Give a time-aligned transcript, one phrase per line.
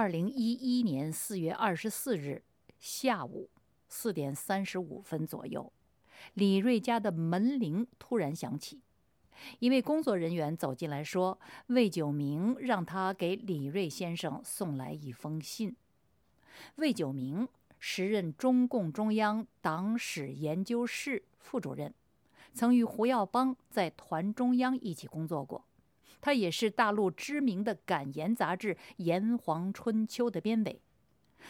[0.00, 2.42] 二零一一年四月二十四日
[2.78, 3.50] 下午
[3.86, 5.70] 四点三十五分左右，
[6.32, 8.80] 李瑞家的门铃突然响起。
[9.58, 15.76] 一位工作人员走进来说：“魏九明让他给李瑞先生送来一封信。”
[16.76, 17.46] 魏九明
[17.78, 21.92] 时任中共中央党史研究室副主任，
[22.54, 25.66] 曾与胡耀邦在团中央一起工作过。
[26.20, 30.80] 他也是大陆知名的感言杂志《炎黄春秋》的编委。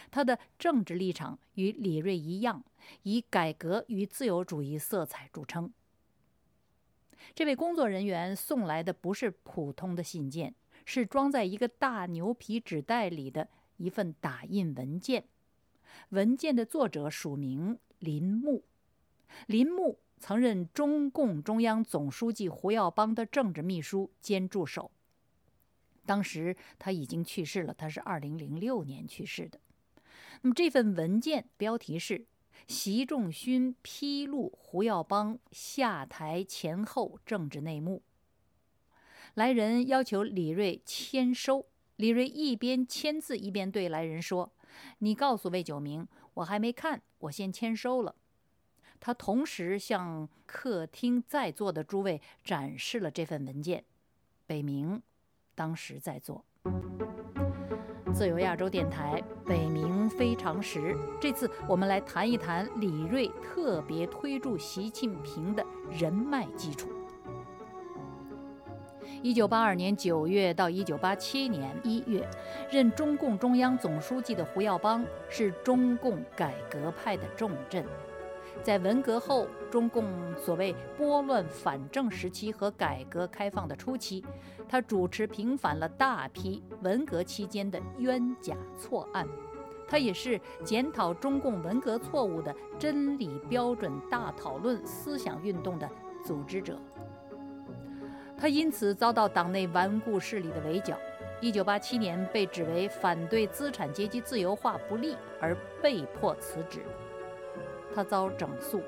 [0.09, 2.63] 他的政治立场与李瑞一样，
[3.03, 5.71] 以改革与自由主义色彩著称。
[7.35, 15.25] 这位工作人员送来的不是普通的信件，是装在一个大牛皮纸袋里的一份打印文件。
[16.09, 18.63] 文件的作者署名林木，
[19.45, 24.91] 林木曾任中共中央总书记胡耀邦的政治秘书兼助手。
[26.05, 29.59] 当时他已经去世了，他是二零零六年去世的。
[30.43, 32.27] 那么这份文件标题是。
[32.67, 38.03] 习仲勋披露胡耀邦下台前后政治内幕。
[39.33, 44.53] 来人要求李瑞签收，李瑞一边签字一边对来人说
[44.99, 48.15] ：“你告诉魏九明，我还没看，我先签收了。”
[49.03, 53.83] 他同时向客厅在座的诸位展示了这份文件。
[54.45, 55.01] 北明
[55.55, 56.45] 当时在座。
[58.13, 66.87] 自由亚洲电台北冥非常时，这次我们来谈一谈李瑞特别推助习近平的人脉基础。
[69.23, 72.29] 一九八二年九月到一九八七年一月，
[72.69, 77.83] 任中共中央总书记的胡耀邦是中共改革派的重镇。
[78.63, 80.05] 在文革后，中共
[80.37, 84.23] 所谓拨乱反正时期和改革开放的初期，
[84.69, 89.27] 他主持平反了大批文革期间的冤假错案。
[89.87, 95.89] 他也是检讨中共文革错误的真理标准大讨论思想运动的
[96.23, 96.79] 组织者。
[98.37, 100.97] 他因此遭到党内顽固势力的围剿。
[101.41, 106.81] 一九八七年，被指为反对资产阶级自由化不利而被迫辞职。
[107.93, 108.81] 他遭整肃，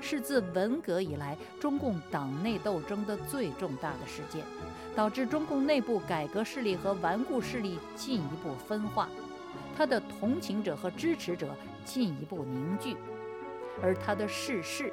[0.00, 4.44] 是自文革以来中共党内斗争的最重大的事件，
[4.94, 9.08] 导致中共内部改革势力和顽固势力进一步分化，
[9.76, 11.54] 他的同情者和支持者
[11.84, 12.96] 进一步凝聚，
[13.82, 14.92] 而他的逝世，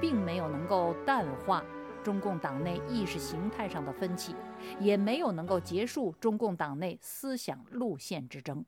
[0.00, 1.64] 并没有能够淡化
[2.04, 4.34] 中共党内意识形态上的分歧，
[4.78, 8.64] 也没有能够结束中共党内思想路线之争。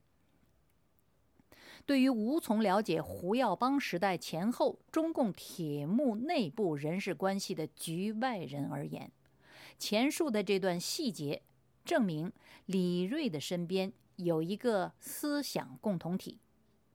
[1.88, 9.10] 对于无从了解胡耀邦时代前后中共铁幕内部人事关系的局外人而言，
[9.78, 11.40] 前述的这段细节
[11.86, 12.30] 证明
[12.66, 16.38] 李瑞的身边有一个思想共同体，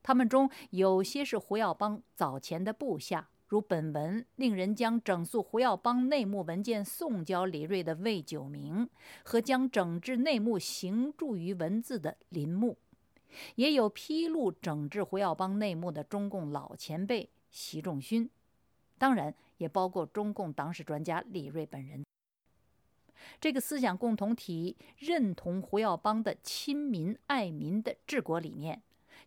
[0.04, 8.88] 他们中有些是胡耀邦早前的部下，如本文令人将整肃胡耀邦内幕文件送交李瑞的魏九明，
[9.24, 12.78] 和将整治内幕行注于文字的林木。
[13.56, 18.30] 也有披露整治胡耀邦内幕的中共老前辈习仲勋，
[18.98, 22.04] 当然也包括中共党史专家李瑞本人。
[23.40, 28.82] 这个思想共同体认同胡耀邦的亲民爱民的治国理念，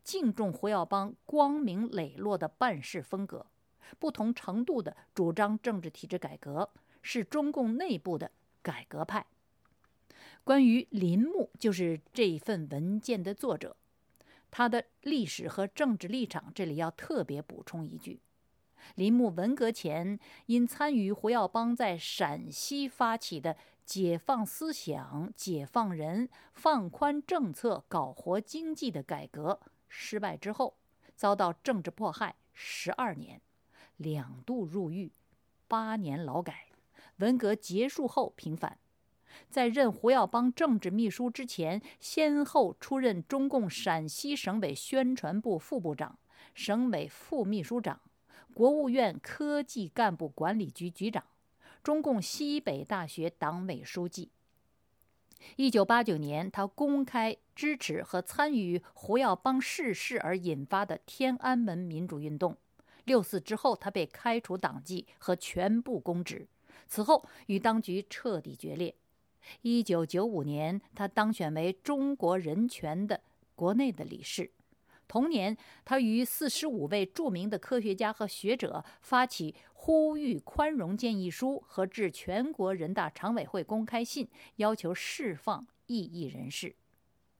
[0.04, 3.46] 敬重胡耀邦光明磊落的办事风格，
[3.98, 8.30] 不同程度的主张政治体制改革，是中共内部的
[8.60, 9.26] 改革派。
[10.44, 13.76] 关于林木，就是这份文件的作者。
[14.56, 18.22] 他的历史和政治立场，这里要特别补充一句：
[18.94, 30.78] 林木文革前因参与胡耀邦在陕西发起的解放思想、解放人、放宽政策、搞活经济的改革失败之后，
[31.14, 33.42] 遭到政治迫害十二年，
[33.98, 35.12] 两度入狱，
[35.68, 36.68] 八年劳改。
[37.16, 38.78] 文革结束后平反。
[39.48, 46.18] 在任胡耀邦政治秘书之前，先后出任中共陕西省委宣传部副部长、
[46.54, 48.00] 省委副秘书长、
[48.54, 51.24] 国务院科技干部管理局局长、
[51.82, 54.30] 中共西北大学党委书记。
[55.56, 62.56] 一九八九年，他公开支持和参与胡耀邦逝世而引发的天安门民主运动。
[63.04, 66.48] 六四之后，他被开除党籍和全部公职，
[66.88, 68.92] 此后与当局彻底决裂。
[69.62, 73.20] 一九九五年，他当选为中国人权的
[73.54, 74.50] 国内的理事。
[75.08, 86.74] 同年，他与四十五位著名的科学家和学者发起呼吁宽容建议书和致全国人大常委会公开信，要求释放异议人士。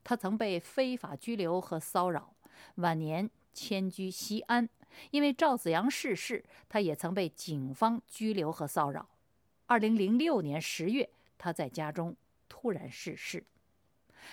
[0.05, 2.37] 他曾被非法拘留和骚扰，
[2.77, 4.69] 晚年迁居西安。
[5.11, 9.09] 因为赵子阳逝世，他也曾被警方拘留和骚扰。
[9.67, 12.17] 二零零六年十月，他在家中
[12.49, 13.45] 突然逝世。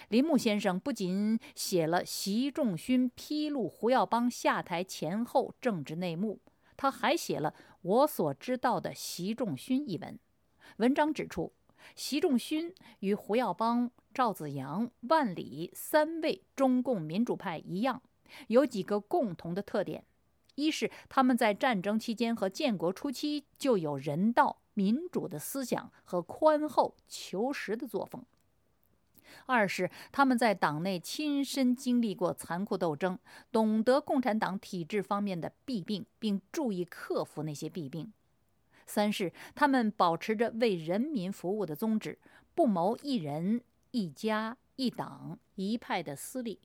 [0.10, 6.40] 林木先生不仅写了习仲勋披露胡耀邦下台前后政治内幕，
[6.76, 7.52] 他还写了
[7.82, 10.18] 《我所知道的习仲勋》一文。
[10.78, 11.54] 文章指出，
[11.96, 18.02] 习仲勋与胡耀邦、赵子阳、万里三位中共民主派一样，
[18.48, 20.04] 有几个共同的特点：
[20.56, 28.24] 一是他们在战争期间和建国初期就有人道民主的思想和宽厚求实的作风。
[29.48, 33.18] 二是他们在党内亲身经历过残酷斗争，
[33.52, 38.14] 懂得共产党体制方面的弊病，并注意克服那些弊病。
[38.86, 42.20] 三是他们保持着为人民服务的宗旨，
[42.54, 43.62] 不谋一人、
[43.92, 46.60] 一家、一党、一派的私利。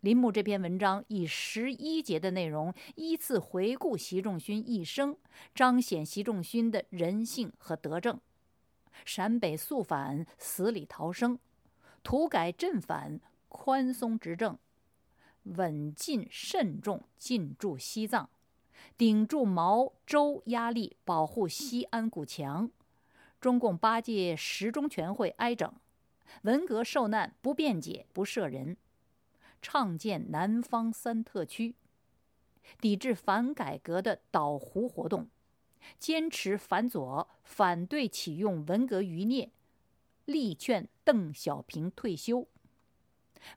[0.00, 5.14] 林木这篇文章以十一节的内容，依次回顾习仲勋一生，
[5.54, 8.18] 彰显习仲勋的人性和德政。
[9.04, 11.36] 陕北肃反，死里逃生；
[12.02, 14.54] 土改镇反，宽松执政；
[15.42, 18.30] 稳进慎重，进驻西藏，
[18.96, 22.70] 顶住毛周压力，保护西安古墙。
[23.38, 25.70] 中共八届十中全会挨整，
[26.42, 28.78] 文革受难不辩解不赦人，
[29.62, 31.74] 倡建南方三特区，
[32.80, 35.28] 抵制反改革的倒胡活动。
[35.98, 39.50] 坚持反左，反对启用文革余孽，
[40.26, 42.46] 力劝邓小平退休，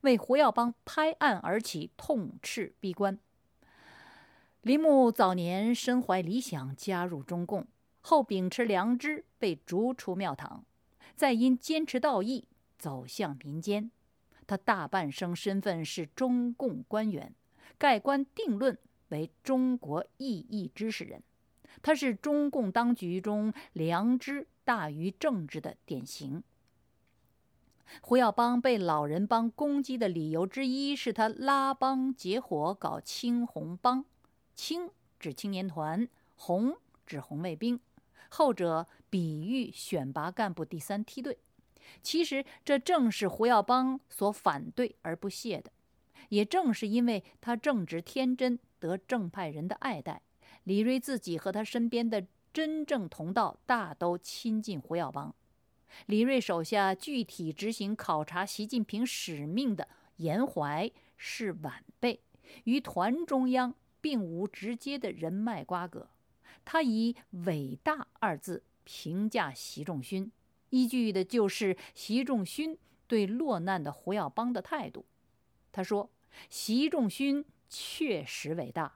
[0.02, 3.20] 为胡耀邦拍案而起，痛斥闭关。
[4.62, 7.68] 林木早年身怀理想，加入中共
[8.00, 10.64] 后秉持良知，被逐出庙堂，
[11.16, 12.48] 再因坚持道义，
[12.80, 13.92] 走向民间。
[14.46, 17.34] 他大半生身份是中共官员，
[17.78, 18.78] 盖棺定论
[19.10, 21.22] 为中国异议知识人。
[21.82, 26.44] 他是中共当局中良知大于政治的典型。
[28.02, 34.06] 胡耀邦被老人帮攻击的理由之一是他拉帮结伙搞青红帮，
[34.56, 34.90] 青
[35.20, 36.76] 指青年团，红
[37.06, 37.80] 指红卫兵，
[38.30, 41.38] 后者比喻选拔干部第三梯队。
[42.02, 45.72] 其实这正是胡耀邦所反对而不屑的。
[46.30, 50.22] 也正是因为他正直天真，得正派人的爱戴。
[50.64, 55.36] 李瑞自己和他身边的真正同道大都亲近胡耀邦。
[56.08, 62.22] 李瑞手下具体执行考察习近平使命的严怀是晚辈，
[62.64, 66.10] 与团中央并无直接的人脉瓜葛。
[66.66, 67.16] 他以
[67.46, 70.32] “伟大”二字评价习仲勋，
[70.74, 72.76] 依据的就是习仲勋
[73.06, 75.06] 对落难的胡耀邦的态度。
[75.72, 76.10] 他说
[76.50, 78.92] ：“习仲勋确实伟大。”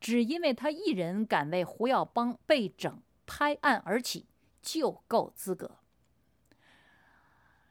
[0.00, 4.26] 只因为他一人敢为胡耀邦被整拍案而起，
[4.60, 5.78] 就够资格。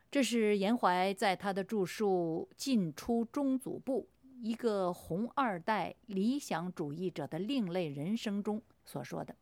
[0.09, 4.07] 这是严怀在他的著述《进出中组部：
[4.41, 9.35] 一个红二代理想主义者的另类人生》中所说的。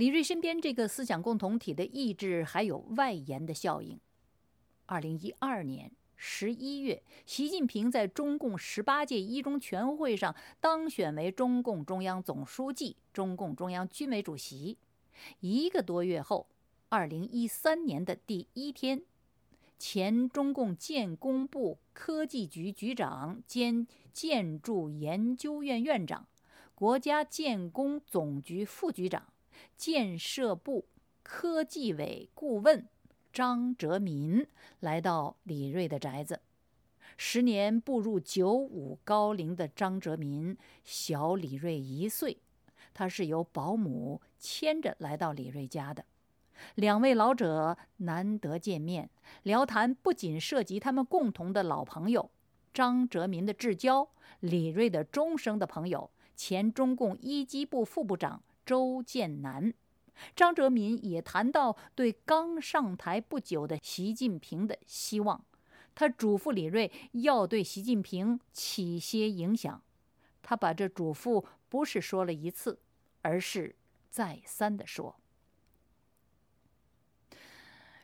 [0.00, 4.00] 李瑞身边这个思想共同体的意志还有外延的效应。
[4.86, 5.92] 二零一二年。
[6.16, 14.78] 十一月，习近平在中共十八届一中全会上当选为中共中央总书记、中共中央军委主席。
[15.40, 16.46] 一个多月后，
[16.88, 19.02] 二零一三年的第一天，
[19.78, 26.26] 前中共建工部科技局局长兼建筑研究院院长、
[26.74, 29.29] 国家建工总局副局长、
[29.76, 30.86] 建设部
[31.22, 32.86] 科技委顾问。
[33.32, 34.44] 张哲民
[34.80, 36.40] 来到李瑞的宅子，
[37.16, 42.38] 时年步入九五高龄的张哲民小李瑞一岁，
[42.92, 46.04] 他是由保姆牵着来到李瑞家的。
[46.74, 49.08] 两位老者难得见面，
[49.44, 52.28] 聊谈不仅涉及他们共同的老朋友
[52.74, 54.08] 张哲民的至交，
[54.40, 59.74] 李瑞的终生的朋友前中共一机部副部长周建南。
[60.36, 65.44] 张哲民也谈到对刚上台不久的习近平的希望，
[65.92, 69.82] 他嘱咐李锐要对习近平起些影响。
[70.40, 72.78] 他把这嘱咐不是说了一次，
[73.22, 73.74] 而是
[74.08, 75.16] 再三的说。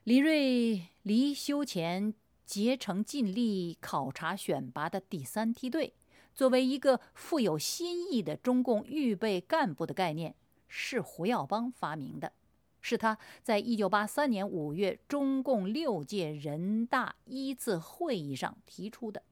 [0.03, 2.13] 李瑞离休前
[2.45, 5.95] 竭诚尽力考察选拔的第三梯队，
[6.35, 10.35] 作为一个富有新意的中共预备干部的概念。
[10.69, 12.33] 是胡耀邦发明的，
[12.81, 19.23] 是他在一九八三年五月中共六届人大一次会议上提出的。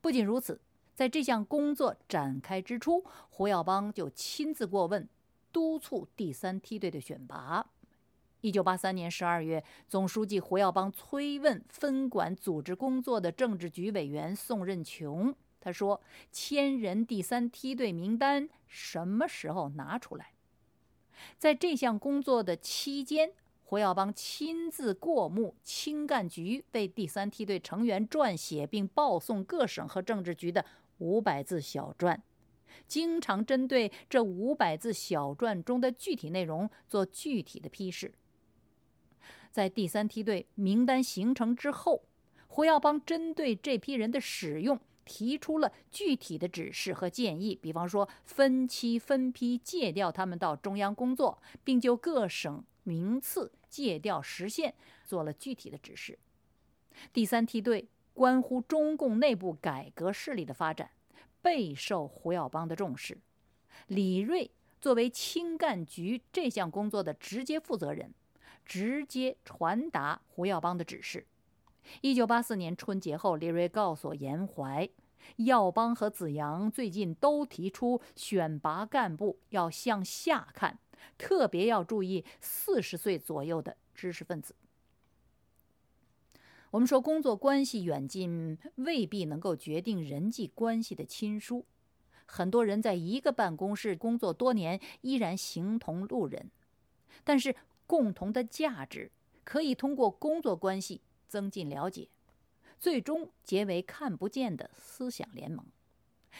[0.00, 0.60] 不仅如此，
[0.94, 5.08] 在这项工作展开之初，胡耀邦就亲自过问，
[5.52, 7.70] 督促第三梯队的选拔。
[8.40, 16.00] 一九八三年十二月，总书记胡耀邦催问分管组织工作的政治局委员宋任穷，他说
[16.30, 20.34] ：“千人第三梯队名单什么时候拿出来？”
[21.38, 23.32] 在这项工作的期间，
[23.64, 30.64] 胡耀邦亲自过目青干局为第三梯队成员撰写并报送各省和政治局的
[30.98, 32.22] 五百字小传，
[32.86, 38.12] 经常针对这五百字小传中的具体内容做具体的批示。
[39.50, 42.02] 在第三梯队名单形成之后，
[42.46, 44.78] 胡耀邦针对这批人的使用。
[45.08, 54.74] 提出了具体的指示和建议，比方说分期分批借调他们到中央工作，并就各省名次借调时限
[55.06, 56.18] 做了具体的指示。
[57.12, 60.90] 第三梯队关乎中共内部改革势力的发展，
[61.40, 63.18] 备受胡耀邦的重视。
[63.86, 64.50] 李瑞
[64.80, 68.12] 作为青干局这项工作的直接负责人，
[68.66, 71.26] 直接传达胡耀邦的指示。
[72.00, 74.88] 一九八四年春节后，李瑞告诉严怀，
[75.36, 80.78] 耀邦和子阳最近都提出选拔干部要向下看，
[81.16, 84.54] 特别要注意四十岁左右的知识分子。
[86.70, 91.64] 我们说，工作关系远近未必能够决定人际关系的亲疏，
[92.26, 96.50] 很多人在一个办公室工作多年，依然形同路人，
[97.24, 99.10] 但是共同的价值
[99.44, 101.00] 可以通过工作关系。
[101.28, 102.08] 增进了解，
[102.78, 105.64] 最终结为看不见的思想联盟。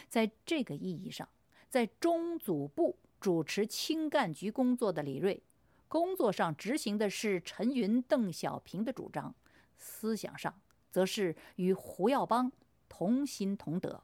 [0.09, 1.29] 在这个意义上，
[1.69, 5.43] 在中组部主持青干局工作的李瑞，
[5.87, 9.35] 工作上执行的是陈云、邓小平的主张，
[9.77, 12.51] 思想上则是与胡耀邦
[12.89, 14.03] 同心同德。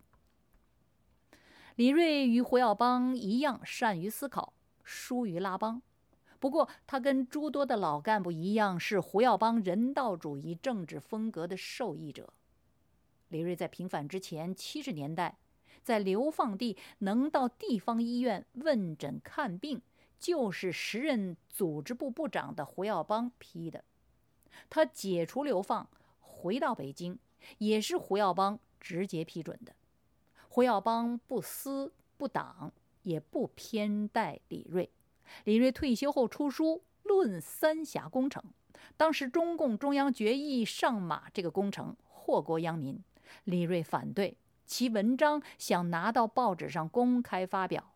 [1.76, 4.52] 李瑞与胡耀邦一样，善于思考，
[4.84, 5.82] 疏于拉帮。
[6.44, 12.34] 不过，他跟诸多的老干部一样，是胡耀邦人道主义政治风格的受益者。
[13.28, 15.38] 李瑞在平反之前七十年代，
[15.82, 19.80] 在流放地能到地方医院问诊看病，
[20.18, 23.82] 就是时任组织部部长的胡耀邦批的。
[24.68, 25.88] 他解除流放，
[26.20, 27.18] 回到北京，
[27.56, 29.74] 也是胡耀邦直接批准的。
[30.50, 32.70] 胡耀邦不私不党，
[33.02, 34.90] 也不偏待李瑞。
[35.44, 38.42] 李瑞退休后出书论三峡工程，
[38.96, 43.02] 当时中共中央决议上马这个工程祸国殃民，
[43.44, 47.92] 李瑞反对，其文章想拿到报纸上公开发表，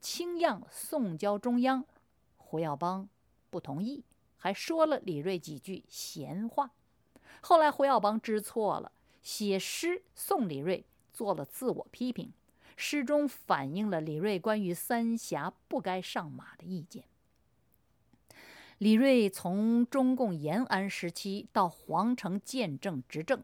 [0.00, 1.84] 清样送交中央，
[2.36, 3.08] 胡耀邦
[3.50, 4.04] 不同意，
[4.36, 6.70] 还说了李瑞几句闲话。
[7.40, 12.32] 后来胡耀邦知错了，写诗送李瑞，做了自我批评。
[12.84, 17.04] 诗中反映了李瑞关于三峡不该上马的意见。
[18.78, 23.40] 李瑞从中共延安时期到皇城见证执政，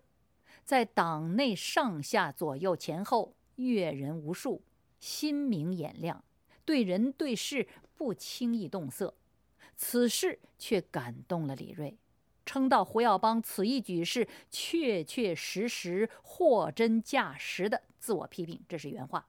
[0.64, 4.60] 在党内上下左右前后阅人无数，
[4.98, 6.24] 心明眼亮，
[6.64, 9.14] 对人对事不轻易动色。
[9.76, 11.96] 此事却感动了李瑞，
[12.48, 17.82] 称道胡耀邦此一举是确确实实、货真价实的。
[17.98, 19.26] 自我批评，这是原话。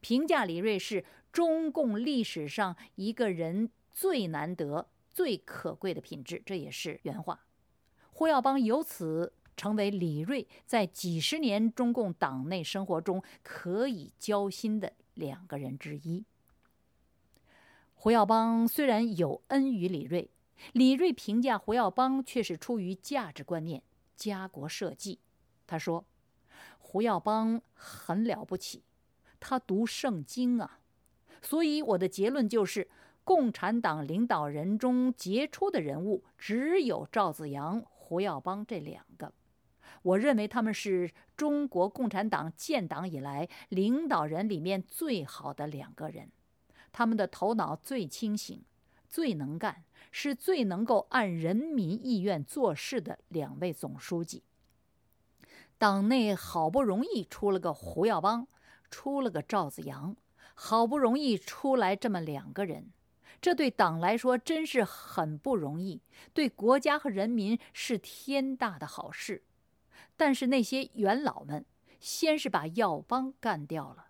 [0.00, 7.44] 评价李瑞是中共历史上一个人最难得、最可贵的品质，这也是原话。
[8.10, 16.24] 胡耀邦由此成为李瑞在几十年中共党内生活中可以交心的两个人之一。
[17.94, 20.30] 胡耀邦虽然有恩于李瑞，
[20.72, 23.82] 李瑞评价胡耀邦却是出于价值观念、
[24.16, 25.18] 家国社稷。
[25.66, 26.04] 他说。
[26.84, 28.82] 胡耀邦很了不起，
[29.40, 30.80] 他读圣经啊，
[31.40, 32.90] 所以我的结论就是，
[33.24, 39.32] 共产党领导人中杰出的人物只有赵子阳、胡耀邦这两个。
[40.02, 46.30] 我认为他们是中国共产党建党以来领导人里面最好的两个人，
[46.92, 48.62] 他们的头脑最清醒、
[49.08, 54.44] 最能干，是最能够按人民意愿做事的两位总书记。
[55.78, 58.46] 党内好不容易出了个胡耀邦，
[58.88, 60.14] 出了个赵子阳，
[60.54, 62.92] 好不容易出来这么两个人，
[63.40, 66.00] 这对党来说真是很不容易，
[66.32, 69.42] 对国家和人民是天大的好事。
[70.16, 71.64] 但是那些元老们，
[71.98, 74.08] 先是把耀邦干掉了，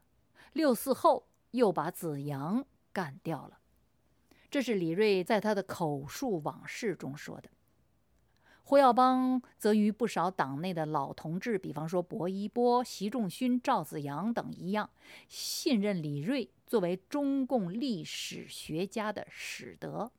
[0.53, 3.61] 六四后又把子阳干掉了，
[4.53, 7.49] 这是李锐在他的口述往事中说的。
[8.65, 14.91] 胡耀邦则与不少党内的老同志，比方说薄一波、习仲勋、赵子阳等一样，
[15.27, 20.13] 信任李锐作为中共历史学家的史德。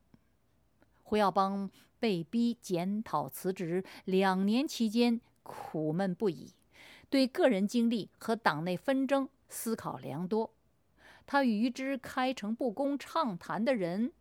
[1.04, 6.52] 胡耀邦被逼检讨辞职两年期间，苦闷不已，
[7.08, 10.52] 对个人经历和党内纷争思考良多。
[11.26, 14.12] 他与之开诚布公畅谈的人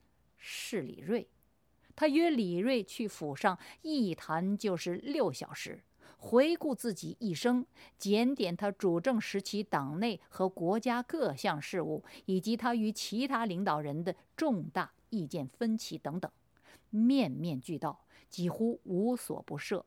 [0.45, 1.29] 是李锐。
[1.95, 5.85] 他约李锐去府上一谈就是六小时，
[6.17, 7.65] 回顾自己一生，
[7.99, 16.31] 检点他主政时期党内和国家各项事务，以及他与其他领导人的重大意见分歧等等，
[16.91, 19.85] 面面俱到，几乎无所不涉。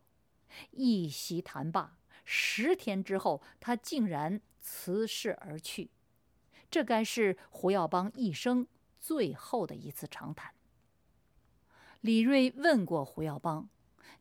[0.71, 5.89] 一席谈罢，十天之后，他竟然辞世而去。
[6.69, 8.67] 这该是胡耀邦一生
[9.05, 10.51] 最后的一次长谈。
[12.01, 13.69] 李锐问过胡耀邦：“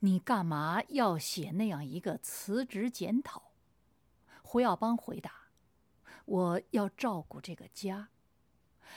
[0.01, 3.53] 你干嘛要写那样一个辞职检讨？”
[4.45, 5.49] 胡耀邦回答
[6.27, 8.11] ：“我要照顾这个家。”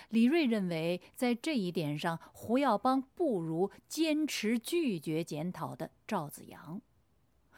[0.10, 6.82] 李锐认为，在这一点上，胡耀邦不如坚持拒绝检讨的赵子阳。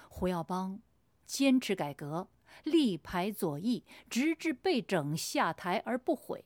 [0.08, 0.80] 胡耀邦
[1.26, 2.30] 坚持改革，
[2.64, 6.46] 力排左翼，直至被整下台而不悔。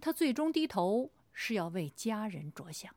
[0.00, 2.94] 他最终低头，是要为家人着想。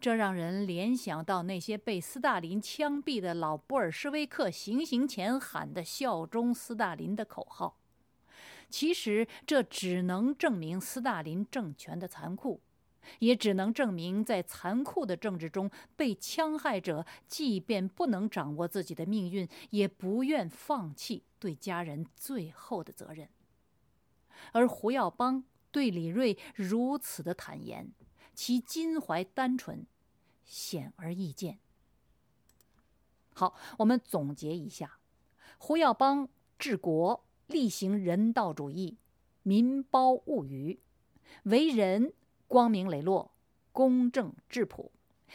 [0.00, 7.78] 这让人联想到那些被斯大林枪毙的老布尔什维克行刑前喊的“效忠斯大林”的口号。
[8.68, 12.60] 其实，这只能证明斯大林政权的残酷，
[13.20, 23.28] 也只能证明在残酷的政治中，被戕害者即便不能掌握自己的命运，也不愿放弃对家人最后的责任。
[24.50, 25.44] 而胡耀邦
[25.76, 27.92] 对李锐如此的坦言。
[28.32, 29.86] 其襟怀单纯，
[30.42, 31.58] 显而易见。
[33.34, 34.98] 好，我们总结一下：
[35.58, 38.96] 胡耀邦治国力行人道主义，
[39.42, 40.80] 民胞物语，
[41.42, 42.14] 为人
[42.46, 43.34] 光明磊落、
[43.70, 44.90] 公正质朴，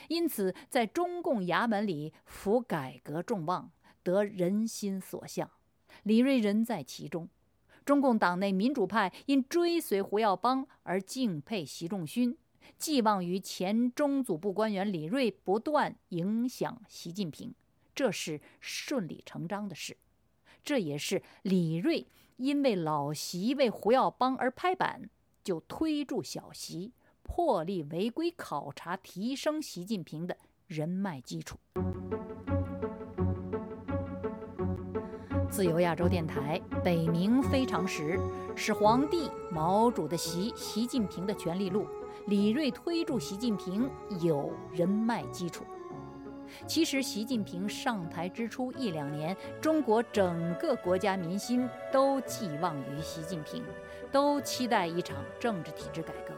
[0.08, 5.52] 因此在中共衙门里负改革众望，得人心所向。
[6.02, 7.30] 李瑞人在其中。
[7.92, 12.38] 中共党内民主派因追随胡耀邦而敬佩习仲勋。
[12.78, 17.54] 寄望于前中组部官员李锐不断影响习近平，
[17.94, 19.98] 这是顺理成章的事。
[20.64, 25.10] 这也是李锐因为老习为胡耀邦而拍板，
[25.44, 31.58] 就推助小习破例违规考察，提升习近平的人脉基础。
[35.52, 38.18] 自由亚洲电台北冥非常时，
[38.56, 41.86] 始皇帝毛主的习，习近平的权力路。
[42.28, 43.90] 李锐推助习近平
[44.22, 45.66] 有人脉基础。
[46.66, 53.62] 其实，习近平上台之初一两年，中国整个国家民心都寄望于习近平，
[54.10, 56.34] 都期待一场政治体制改革。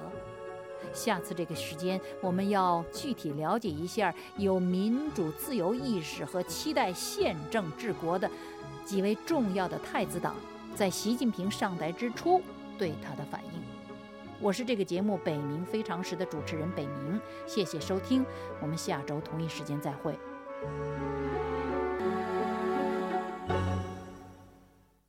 [0.91, 8.29] 下次这个时间，我们要具体了解一下有民主自由意识和期待宪政治国的
[8.83, 10.35] 几位重要的太子党，
[10.75, 12.41] 在习近平上台之初
[12.77, 13.61] 对他的反应。
[14.39, 18.25] 我是这个节目《北冥非常时》的主持人北冥，谢谢收听，
[18.61, 20.13] 我们下周同一时间再会。